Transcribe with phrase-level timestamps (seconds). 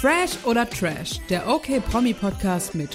[0.00, 2.92] Fresh oder Trash, der OK Promi Podcast mit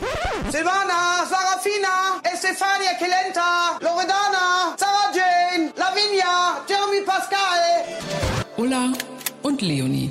[0.49, 8.41] Silvana, Sarafina, Estefania Kelenta, Loredana, Sarah Jane, Lavinia, Jeremy Pascal.
[8.57, 8.91] Ulla
[9.43, 10.09] und Leonie.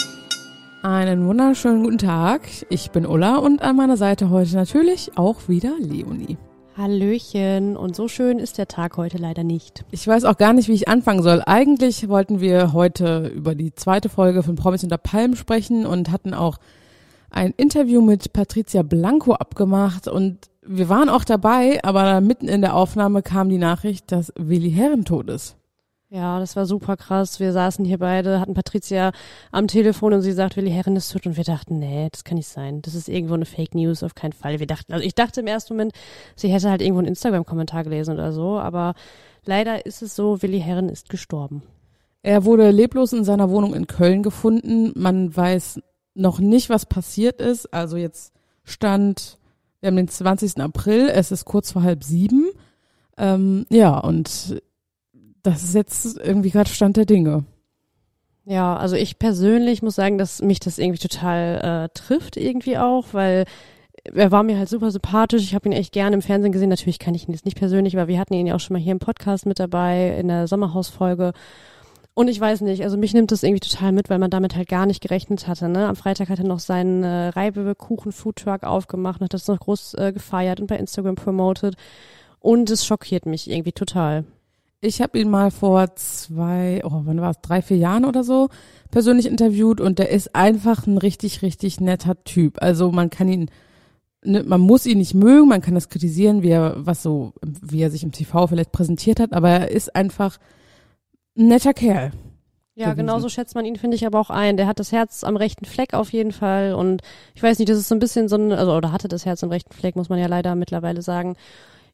[0.85, 2.43] Einen wunderschönen guten Tag.
[2.69, 6.39] Ich bin Ulla und an meiner Seite heute natürlich auch wieder Leonie.
[6.77, 7.77] Hallöchen.
[7.77, 9.85] Und so schön ist der Tag heute leider nicht.
[9.91, 11.43] Ich weiß auch gar nicht, wie ich anfangen soll.
[11.45, 16.35] Eigentlich wollten wir heute über die zweite Folge von Promis unter Palmen sprechen und hatten
[16.35, 16.59] auch
[17.35, 22.75] ein Interview mit Patricia Blanco abgemacht und wir waren auch dabei, aber mitten in der
[22.75, 25.57] Aufnahme kam die Nachricht, dass Willi Herren tot ist.
[26.11, 27.41] Ja, das war super krass.
[27.41, 29.11] Wir saßen hier beide, hatten Patricia
[29.51, 32.37] am Telefon und sie sagt, Willi Herren ist tot und wir dachten, nee, das kann
[32.37, 32.83] nicht sein.
[32.83, 34.61] Das ist irgendwo eine Fake News, auf keinen Fall.
[34.61, 35.93] Wir dachten, also ich dachte im ersten Moment,
[36.37, 38.95] sie hätte halt irgendwo einen Instagram-Kommentar gelesen oder so, aber
[39.45, 41.65] leider ist es so, Willi Herren ist gestorben.
[42.23, 44.93] Er wurde leblos in seiner Wohnung in Köln gefunden.
[44.95, 45.81] Man weiß
[46.15, 47.73] noch nicht, was passiert ist.
[47.73, 48.33] Also jetzt
[48.65, 49.39] stand,
[49.81, 50.59] wir haben den 20.
[50.61, 52.51] April, es ist kurz vor halb sieben.
[53.17, 54.61] Ähm, ja, und
[55.43, 57.45] das ist jetzt irgendwie gerade Stand der Dinge.
[58.47, 63.07] Ja, also ich persönlich muss sagen, dass mich das irgendwie total äh, trifft irgendwie auch,
[63.13, 63.45] weil
[64.05, 65.43] er war mir halt super sympathisch.
[65.43, 66.69] Ich habe ihn echt gerne im Fernsehen gesehen.
[66.69, 68.83] Natürlich kann ich ihn jetzt nicht persönlich, aber wir hatten ihn ja auch schon mal
[68.83, 71.33] hier im Podcast mit dabei in der Sommerhausfolge.
[72.17, 74.69] Und ich weiß nicht, also mich nimmt das irgendwie total mit, weil man damit halt
[74.69, 75.69] gar nicht gerechnet hatte.
[75.69, 75.89] Ne?
[75.89, 80.13] Am Freitag hat er noch seinen äh, Reibekuchen-Foodtruck aufgemacht und hat das noch groß äh,
[80.13, 81.75] gefeiert und bei Instagram promoted.
[82.39, 84.25] Und es schockiert mich irgendwie total.
[84.81, 88.49] Ich habe ihn mal vor zwei, oh, wann war es, drei, vier Jahren oder so
[88.91, 92.63] persönlich interviewt und der ist einfach ein richtig, richtig netter Typ.
[92.63, 93.51] Also man kann ihn,
[94.23, 97.81] ne, man muss ihn nicht mögen, man kann das kritisieren, wie er, was so, wie
[97.81, 100.43] er sich im TV vielleicht präsentiert hat, aber er ist einfach ein
[101.35, 102.13] netter Kerl.
[102.77, 104.57] Ja, genau so schätzt man ihn, finde ich, aber auch ein.
[104.57, 107.03] Der hat das Herz am rechten Fleck auf jeden Fall und
[107.35, 109.45] ich weiß nicht, das ist so ein bisschen so ein, also, oder hatte das Herz
[109.45, 111.37] am rechten Fleck, muss man ja leider mittlerweile sagen.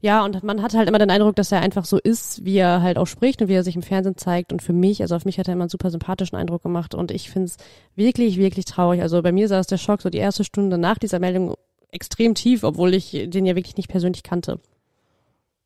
[0.03, 2.81] Ja, und man hat halt immer den Eindruck, dass er einfach so ist, wie er
[2.81, 4.51] halt auch spricht und wie er sich im Fernsehen zeigt.
[4.51, 6.95] Und für mich, also auf mich hat er immer einen super sympathischen Eindruck gemacht.
[6.95, 7.59] Und ich finde es
[7.97, 9.03] wirklich, wirklich traurig.
[9.03, 11.55] Also bei mir saß der Schock so die erste Stunde nach dieser Meldung
[11.93, 14.59] extrem tief, obwohl ich den ja wirklich nicht persönlich kannte.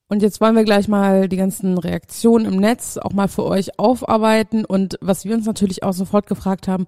[0.09, 3.79] Und jetzt wollen wir gleich mal die ganzen Reaktionen im Netz auch mal für euch
[3.79, 4.65] aufarbeiten.
[4.65, 6.87] Und was wir uns natürlich auch sofort gefragt haben,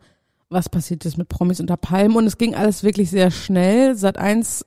[0.48, 2.16] was passiert ist mit Promis unter Palmen?
[2.16, 3.96] Und es ging alles wirklich sehr schnell.
[3.96, 4.66] Sat 1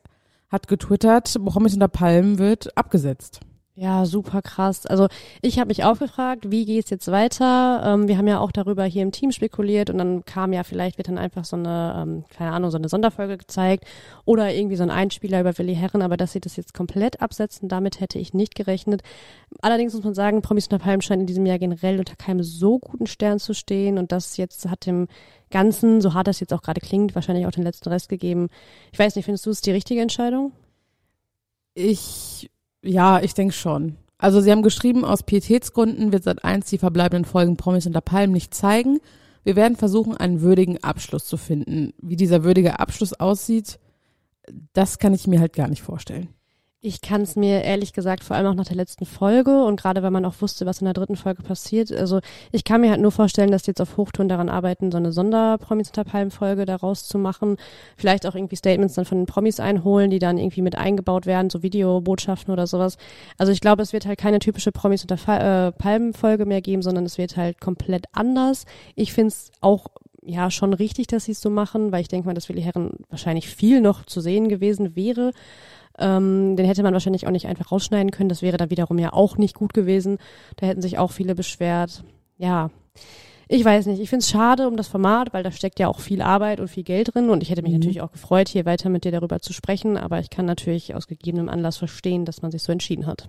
[0.50, 3.40] hat getwittert, Promis unter Palmen wird abgesetzt.
[3.82, 4.86] Ja, super krass.
[4.86, 5.08] Also
[5.42, 7.82] ich habe mich auch gefragt, wie geht's jetzt weiter?
[7.86, 10.98] Ähm, wir haben ja auch darüber hier im Team spekuliert und dann kam ja, vielleicht
[10.98, 13.86] wird dann einfach so eine, ähm, keine Ahnung, so eine Sonderfolge gezeigt
[14.26, 17.70] oder irgendwie so ein Einspieler über Willi Herren, aber dass sie das jetzt komplett absetzen,
[17.70, 19.02] damit hätte ich nicht gerechnet.
[19.62, 22.80] Allerdings muss man sagen, Promis unter Palmen scheint in diesem Jahr generell unter keinem so
[22.80, 25.08] guten Stern zu stehen und das jetzt hat dem
[25.52, 28.50] Ganzen, so hart das jetzt auch gerade klingt, wahrscheinlich auch den letzten Rest gegeben.
[28.92, 30.52] Ich weiß nicht, findest du es die richtige Entscheidung?
[31.76, 32.50] Ich
[32.84, 33.98] ja, ich denke schon.
[34.18, 38.34] Also sie haben geschrieben, aus Pietätsgründen wird seit eins die verbleibenden Folgen Promis unter Palmen
[38.34, 39.00] nicht zeigen.
[39.44, 41.94] Wir werden versuchen, einen würdigen Abschluss zu finden.
[42.02, 43.80] Wie dieser würdige Abschluss aussieht,
[44.74, 46.30] das kann ich mir halt gar nicht vorstellen.
[46.82, 50.02] Ich kann es mir ehrlich gesagt vor allem auch nach der letzten Folge und gerade
[50.02, 51.92] weil man auch wusste, was in der dritten Folge passiert.
[51.92, 52.22] Also
[52.54, 55.12] ich kann mir halt nur vorstellen, dass die jetzt auf Hochtouren daran arbeiten, so eine
[55.12, 57.58] Sonderpromis unter Palmen Folge daraus zu machen.
[57.98, 61.50] Vielleicht auch irgendwie Statements dann von den Promis einholen, die dann irgendwie mit eingebaut werden,
[61.50, 62.98] so Videobotschaften oder sowas.
[63.38, 65.18] Also ich glaube, es wird halt keine typische Promis unter
[65.68, 68.64] äh, Palmen Folge mehr geben, sondern es wird halt komplett anders.
[68.96, 69.88] Ich finde es auch
[70.22, 72.92] ja schon richtig, dass sie es so machen, weil ich denke mal, dass Willi Herren
[73.10, 75.34] wahrscheinlich viel noch zu sehen gewesen wäre.
[76.00, 78.30] Ähm, den hätte man wahrscheinlich auch nicht einfach rausschneiden können.
[78.30, 80.18] Das wäre da wiederum ja auch nicht gut gewesen.
[80.56, 82.04] Da hätten sich auch viele beschwert.
[82.38, 82.72] Ja.
[83.52, 86.00] Ich weiß nicht, ich finde es schade um das Format, weil da steckt ja auch
[86.00, 87.80] viel Arbeit und viel Geld drin und ich hätte mich mhm.
[87.80, 91.08] natürlich auch gefreut, hier weiter mit dir darüber zu sprechen, aber ich kann natürlich aus
[91.08, 93.28] gegebenem Anlass verstehen, dass man sich so entschieden hat.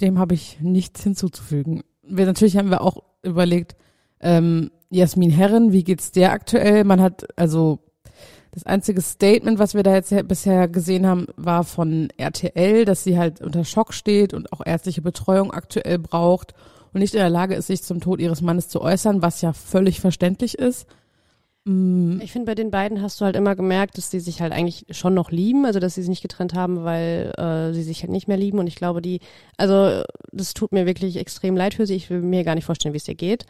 [0.00, 1.84] Dem habe ich nichts hinzuzufügen.
[2.02, 3.76] Wir natürlich haben wir auch überlegt,
[4.20, 6.82] ähm, Jasmin Herren, wie geht's der aktuell?
[6.82, 7.78] Man hat also
[8.56, 13.18] das einzige Statement, was wir da jetzt bisher gesehen haben, war von RTL, dass sie
[13.18, 16.54] halt unter Schock steht und auch ärztliche Betreuung aktuell braucht
[16.94, 19.52] und nicht in der Lage ist, sich zum Tod ihres Mannes zu äußern, was ja
[19.52, 20.86] völlig verständlich ist.
[21.66, 22.18] Mm.
[22.22, 24.86] Ich finde, bei den beiden hast du halt immer gemerkt, dass sie sich halt eigentlich
[24.88, 28.10] schon noch lieben, also dass sie sich nicht getrennt haben, weil äh, sie sich halt
[28.10, 28.58] nicht mehr lieben.
[28.58, 29.20] Und ich glaube, die,
[29.58, 30.02] also
[30.32, 31.96] das tut mir wirklich extrem leid für sie.
[31.96, 33.44] Ich will mir gar nicht vorstellen, wie es ihr geht.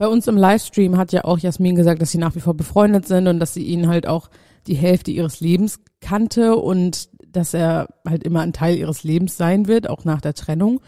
[0.00, 3.06] Bei uns im Livestream hat ja auch Jasmin gesagt, dass sie nach wie vor befreundet
[3.06, 4.30] sind und dass sie ihn halt auch
[4.66, 9.68] die Hälfte ihres Lebens kannte und dass er halt immer ein Teil ihres Lebens sein
[9.68, 10.80] wird, auch nach der Trennung.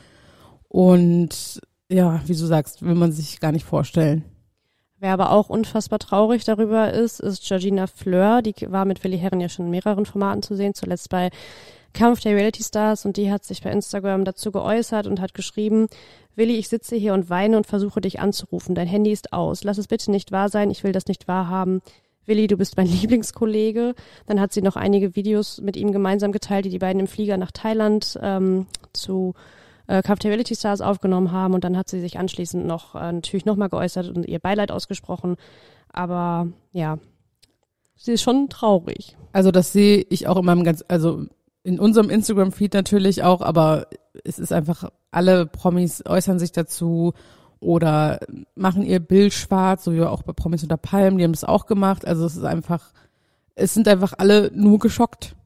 [0.67, 1.61] Und
[1.91, 4.25] ja, wie du sagst, will man sich gar nicht vorstellen.
[4.99, 8.41] Wer aber auch unfassbar traurig darüber ist, ist Georgina Fleur.
[8.41, 11.29] Die war mit Willi Herren ja schon in mehreren Formaten zu sehen, zuletzt bei
[11.93, 15.88] Kampf der Reality Stars und die hat sich bei Instagram dazu geäußert und hat geschrieben,
[16.34, 18.75] Willi, ich sitze hier und weine und versuche dich anzurufen.
[18.75, 19.64] Dein Handy ist aus.
[19.64, 20.70] Lass es bitte nicht wahr sein.
[20.70, 21.82] Ich will das nicht wahrhaben.
[22.25, 23.94] Willi, du bist mein Lieblingskollege.
[24.26, 27.37] Dann hat sie noch einige Videos mit ihm gemeinsam geteilt, die die beiden im Flieger
[27.37, 29.34] nach Thailand ähm, zu
[29.87, 31.55] äh, Reality Stars aufgenommen haben.
[31.55, 35.37] Und dann hat sie sich anschließend noch äh, natürlich nochmal geäußert und ihr Beileid ausgesprochen.
[35.93, 36.99] Aber ja,
[37.96, 39.17] sie ist schon traurig.
[39.32, 41.26] Also das sehe ich auch in meinem ganz, also
[41.62, 43.87] in unserem Instagram-Feed natürlich auch, aber
[44.25, 47.12] es ist einfach, alle Promis äußern sich dazu
[47.61, 48.19] oder
[48.56, 51.67] machen ihr Bild schwarz, so wie auch bei Promis unter Palmen, die haben das auch
[51.67, 52.05] gemacht.
[52.05, 52.93] Also es ist einfach,
[53.55, 55.37] es sind einfach alle nur geschockt.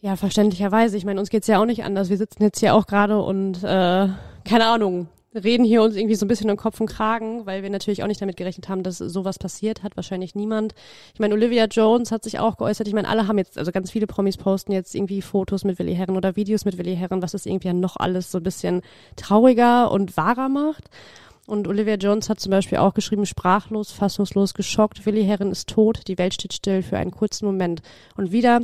[0.00, 0.96] Ja, verständlicherweise.
[0.96, 2.08] Ich meine, uns geht's ja auch nicht anders.
[2.08, 4.08] Wir sitzen jetzt hier auch gerade und äh,
[4.44, 7.70] keine Ahnung, reden hier uns irgendwie so ein bisschen im Kopf und Kragen, weil wir
[7.70, 9.96] natürlich auch nicht damit gerechnet haben, dass sowas passiert hat.
[9.96, 10.74] Wahrscheinlich niemand.
[11.14, 12.88] Ich meine, Olivia Jones hat sich auch geäußert.
[12.88, 15.94] Ich meine, alle haben jetzt, also ganz viele Promis posten jetzt irgendwie Fotos mit Willi
[15.94, 18.82] Herren oder Videos mit Willi Herren, was es irgendwie noch alles so ein bisschen
[19.16, 20.90] trauriger und wahrer macht.
[21.46, 25.06] Und Olivia Jones hat zum Beispiel auch geschrieben, sprachlos, fassungslos, geschockt.
[25.06, 27.82] Willi Herren ist tot, die Welt steht still für einen kurzen Moment.
[28.16, 28.60] Und wieder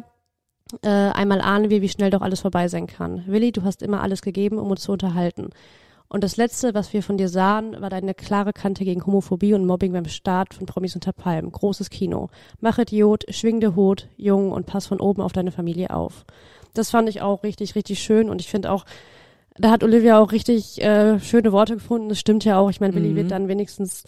[0.82, 3.24] äh, einmal ahnen wir, wie schnell doch alles vorbei sein kann.
[3.26, 5.50] Willi, du hast immer alles gegeben, um uns zu unterhalten.
[6.08, 9.67] Und das Letzte, was wir von dir sahen, war deine klare Kante gegen Homophobie und
[9.67, 11.50] Mobbing beim Start von Promis unter Palmen.
[11.50, 12.31] Großes Kino.
[12.61, 16.25] Mach Idiot, schwing de Hut, Jung und pass von oben auf deine Familie auf.
[16.75, 18.85] Das fand ich auch richtig, richtig schön und ich finde auch,
[19.58, 22.08] da hat Olivia auch richtig äh, schöne Worte gefunden.
[22.08, 22.70] Das stimmt ja auch.
[22.70, 23.17] Ich meine, Willi mhm.
[23.17, 24.05] wird dann wenigstens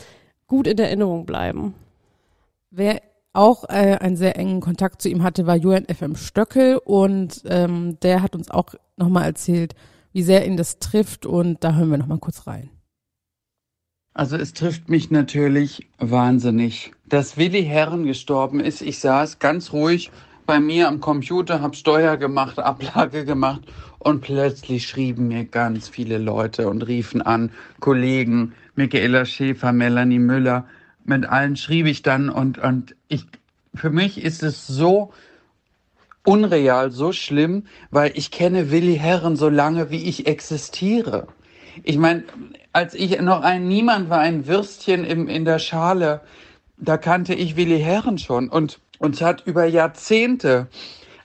[0.47, 1.75] gut in Erinnerung bleiben.
[2.71, 3.01] Wer
[3.33, 7.99] auch äh, einen sehr engen Kontakt zu ihm hatte, war Julian FM Stöckel und ähm,
[8.03, 9.75] der hat uns auch nochmal erzählt,
[10.13, 12.71] wie sehr ihn das trifft und da hören wir nochmal kurz rein.
[14.15, 16.93] Also es trifft mich natürlich wahnsinnig.
[17.07, 20.11] Dass Willi Herren gestorben ist, ich saß ganz ruhig
[20.45, 23.63] bei mir am Computer, habe Steuer gemacht, Ablage gemacht
[23.99, 30.67] und plötzlich schrieben mir ganz viele Leute und riefen an, Kollegen, Michaela Schäfer, Melanie Müller,
[31.05, 33.25] mit allen schrieb ich dann und, und ich,
[33.75, 35.13] für mich ist es so
[36.29, 41.27] unreal, so schlimm, weil ich kenne Willi Herren so lange, wie ich existiere.
[41.85, 42.25] Ich meine,
[42.75, 46.21] als ich noch ein Niemand war, ein Würstchen im, in der Schale,
[46.77, 50.67] da kannte ich Willi Herren schon und uns hat über Jahrzehnte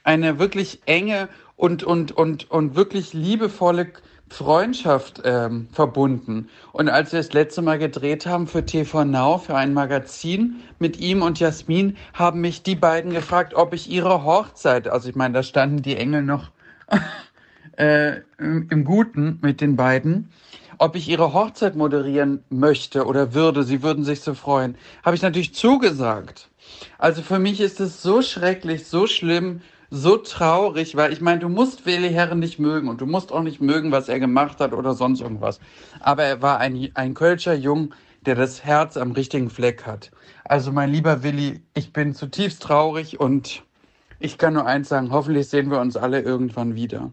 [0.06, 1.28] eine wirklich enge
[1.58, 3.92] und, und, und, und wirklich liebevolle
[4.30, 6.50] Freundschaft ähm, verbunden.
[6.72, 11.00] Und als wir das letzte Mal gedreht haben für TV Now, für ein Magazin mit
[11.00, 15.36] ihm und Jasmin, haben mich die beiden gefragt, ob ich ihre Hochzeit, also ich meine,
[15.36, 16.50] da standen die Engel noch
[17.78, 20.32] äh, im Guten mit den beiden,
[20.80, 23.64] ob ich ihre Hochzeit moderieren möchte oder würde.
[23.64, 24.76] Sie würden sich so freuen.
[25.04, 26.50] Habe ich natürlich zugesagt.
[26.98, 29.62] Also für mich ist es so schrecklich, so schlimm,
[29.96, 33.44] so traurig, weil ich meine, du musst Willi Herren nicht mögen und du musst auch
[33.44, 35.60] nicht mögen, was er gemacht hat oder sonst irgendwas.
[36.00, 37.94] Aber er war ein, ein Kölscher Jung,
[38.26, 40.10] der das Herz am richtigen Fleck hat.
[40.46, 43.62] Also mein lieber Willi, ich bin zutiefst traurig und
[44.20, 47.12] ich kann nur eins sagen, hoffentlich sehen wir uns alle irgendwann wieder.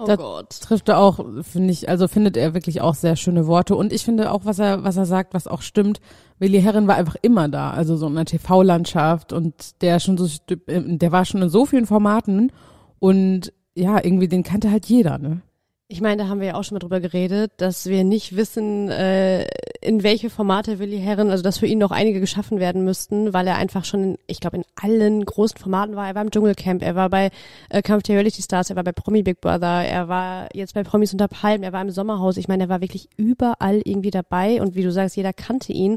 [0.00, 0.60] Oh das Gott.
[0.60, 3.74] trifft er auch, finde ich, also findet er wirklich auch sehr schöne Worte.
[3.74, 6.00] Und ich finde auch, was er, was er sagt, was auch stimmt,
[6.38, 10.28] Willi Herren war einfach immer da, also so in der TV-Landschaft und der schon so,
[10.48, 12.52] der war schon in so vielen Formaten
[13.00, 15.42] und ja, irgendwie den kannte halt jeder, ne?
[15.90, 18.90] Ich meine, da haben wir ja auch schon mal drüber geredet, dass wir nicht wissen,
[18.90, 19.46] äh,
[19.80, 23.46] in welche Formate Willi Herren, also dass für ihn noch einige geschaffen werden müssten, weil
[23.46, 26.06] er einfach schon, in, ich glaube, in allen großen Formaten war.
[26.06, 27.30] Er war im Dschungelcamp, er war bei
[27.70, 30.82] äh, Kampf der Reality Stars, er war bei Promi Big Brother, er war jetzt bei
[30.82, 32.36] Promis unter Palmen, er war im Sommerhaus.
[32.36, 35.96] Ich meine, er war wirklich überall irgendwie dabei und wie du sagst, jeder kannte ihn.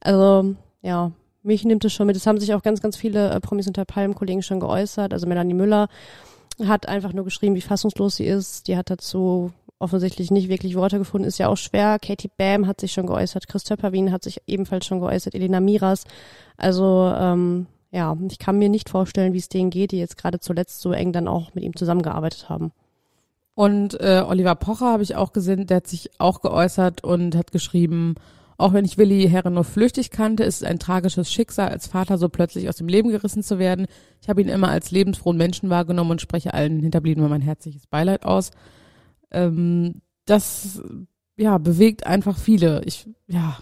[0.00, 1.12] Also, ja,
[1.42, 2.16] mich nimmt es schon mit.
[2.16, 5.12] Es haben sich auch ganz, ganz viele äh, Promis unter Palmen Kollegen schon geäußert.
[5.12, 5.88] Also Melanie Müller
[6.64, 8.68] hat einfach nur geschrieben, wie fassungslos sie ist.
[8.68, 11.98] Die hat dazu offensichtlich nicht wirklich Worte gefunden, ist ja auch schwer.
[11.98, 16.04] Katie Bam hat sich schon geäußert, Chris Töpperwien hat sich ebenfalls schon geäußert, Elena Miras.
[16.56, 20.40] Also ähm, ja, ich kann mir nicht vorstellen, wie es denen geht, die jetzt gerade
[20.40, 22.72] zuletzt so eng dann auch mit ihm zusammengearbeitet haben.
[23.54, 27.52] Und äh, Oliver Pocher habe ich auch gesehen, der hat sich auch geäußert und hat
[27.52, 28.16] geschrieben,
[28.58, 32.16] auch wenn ich Willi Herren nur flüchtig kannte, ist es ein tragisches Schicksal, als Vater
[32.18, 33.86] so plötzlich aus dem Leben gerissen zu werden.
[34.22, 38.24] Ich habe ihn immer als lebensfrohen Menschen wahrgenommen und spreche allen Hinterbliebenen mein herzliches Beileid
[38.24, 38.50] aus.
[39.30, 40.82] Ähm, das
[41.36, 42.82] ja bewegt einfach viele.
[42.84, 43.58] Ich ja.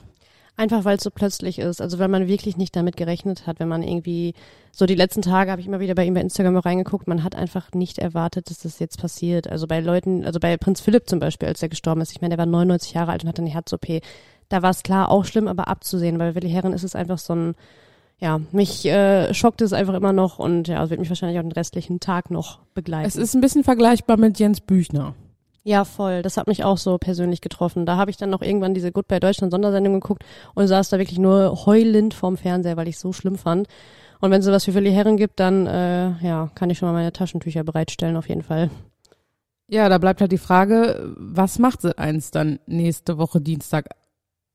[0.56, 1.80] Einfach weil es so plötzlich ist.
[1.80, 4.34] Also wenn man wirklich nicht damit gerechnet hat, wenn man irgendwie,
[4.70, 7.34] so die letzten Tage habe ich immer wieder bei ihm bei Instagram reingeguckt, man hat
[7.34, 9.50] einfach nicht erwartet, dass das jetzt passiert.
[9.50, 12.36] Also bei Leuten, also bei Prinz Philipp zum Beispiel, als er gestorben ist, ich meine,
[12.36, 14.00] der war 99 Jahre alt und hatte eine Herz-OP.
[14.54, 16.16] Da war es klar auch schlimm, aber abzusehen.
[16.16, 17.54] Bei Willi Herren ist es einfach so ein,
[18.20, 21.50] ja, mich äh, schockt es einfach immer noch und ja, wird mich wahrscheinlich auch den
[21.50, 23.08] restlichen Tag noch begleiten.
[23.08, 25.16] Es ist ein bisschen vergleichbar mit Jens Büchner.
[25.64, 26.22] Ja, voll.
[26.22, 27.84] Das hat mich auch so persönlich getroffen.
[27.84, 31.18] Da habe ich dann noch irgendwann diese Goodbye Deutschland Sondersendung geguckt und saß da wirklich
[31.18, 33.66] nur heulend vorm Fernseher, weil ich so schlimm fand.
[34.20, 36.92] Und wenn es sowas für Willi Herren gibt, dann äh, ja, kann ich schon mal
[36.92, 38.70] meine Taschentücher bereitstellen, auf jeden Fall.
[39.66, 43.88] Ja, da bleibt halt die Frage, was macht sie eins dann nächste Woche Dienstag?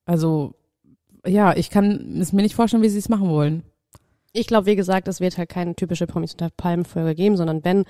[0.09, 0.55] Also,
[1.23, 3.61] ja, ich kann es mir nicht vorstellen, wie sie es machen wollen.
[4.33, 7.83] Ich glaube, wie gesagt, es wird halt keine typische Promis unter Palmen-Folge geben, sondern wenn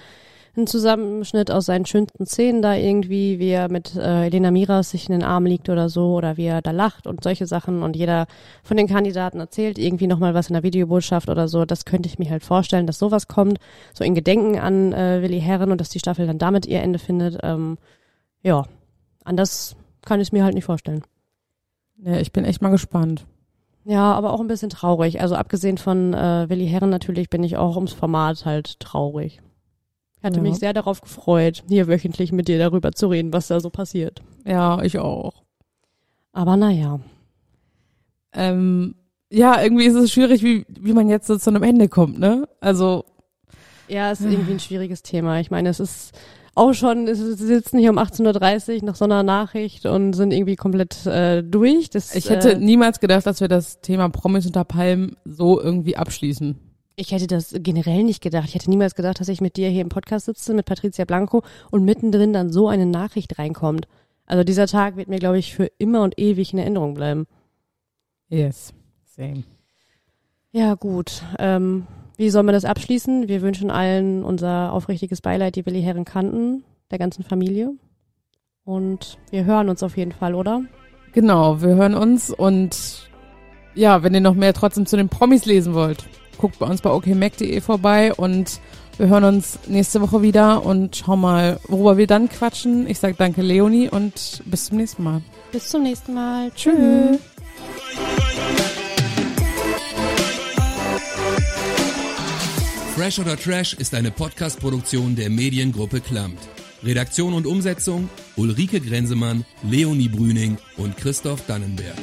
[0.58, 5.08] ein Zusammenschnitt aus seinen schönsten Szenen da irgendwie, wie er mit äh, Elena Miras sich
[5.08, 7.96] in den Arm liegt oder so, oder wie er da lacht und solche Sachen und
[7.96, 8.28] jeder
[8.64, 11.64] von den Kandidaten erzählt irgendwie nochmal was in der Videobotschaft oder so.
[11.64, 13.60] Das könnte ich mir halt vorstellen, dass sowas kommt,
[13.94, 17.00] so in Gedenken an äh, Willi Herren und dass die Staffel dann damit ihr Ende
[17.00, 17.38] findet.
[17.44, 17.78] Ähm,
[18.44, 18.66] ja,
[19.24, 21.04] anders kann ich es mir halt nicht vorstellen.
[22.04, 23.26] Ja, ich bin echt mal gespannt.
[23.86, 25.22] Ja, aber auch ein bisschen traurig.
[25.22, 29.42] Also abgesehen von äh, Willi Herren natürlich bin ich auch ums Format halt traurig.
[30.18, 30.44] Ich hatte Ja.
[30.44, 34.22] mich sehr darauf gefreut, hier wöchentlich mit dir darüber zu reden, was da so passiert.
[34.46, 35.44] Ja, ich auch.
[36.34, 37.00] Aber naja.
[38.34, 38.96] Ähm,
[39.32, 42.48] ja, irgendwie ist es schwierig, wie, wie man jetzt so zu einem Ende kommt, ne?
[42.62, 43.06] Also,
[43.88, 45.40] Ja, es ist irgendwie ein schwieriges Thema.
[45.40, 46.12] Ich meine, es ist
[46.60, 51.06] auch schon, sitzen hier um 18.30 Uhr nach so einer Nachricht und sind irgendwie komplett
[51.06, 51.90] äh, durch.
[51.90, 55.96] Das, ich hätte äh, niemals gedacht, dass wir das Thema Promis unter Palmen so irgendwie
[55.96, 56.60] abschließen.
[56.98, 58.50] Ich hätte das generell nicht gedacht.
[58.50, 61.44] Ich hätte niemals gedacht, dass ich mit dir hier im Podcast sitze, mit Patricia Blanco
[61.72, 63.88] und mittendrin dann so eine Nachricht reinkommt.
[64.26, 67.26] Also dieser Tag wird mir, glaube ich, für immer und ewig in Erinnerung bleiben.
[68.28, 68.74] Yes.
[69.06, 69.44] Same.
[70.52, 71.24] Ja, gut.
[71.40, 71.88] Ähm,
[72.20, 73.30] wie sollen wir das abschließen?
[73.30, 77.72] Wir wünschen allen unser aufrichtiges Beileid, die Willi Herren kannten, der ganzen Familie.
[78.66, 80.62] Und wir hören uns auf jeden Fall, oder?
[81.14, 83.10] Genau, wir hören uns und
[83.74, 86.92] ja, wenn ihr noch mehr trotzdem zu den Promis lesen wollt, guckt bei uns bei
[86.92, 88.60] okmac.de vorbei und
[88.98, 92.86] wir hören uns nächste Woche wieder und schauen mal, worüber wir dann quatschen.
[92.90, 95.22] Ich sag danke Leonie und bis zum nächsten Mal.
[95.54, 96.52] Bis zum nächsten Mal.
[96.54, 97.18] Tschüss.
[103.00, 106.38] Fresh oder Trash ist eine Podcast-Produktion der Mediengruppe Klammt.
[106.84, 111.96] Redaktion und Umsetzung Ulrike Grenzemann, Leonie Brüning und Christoph Dannenberg.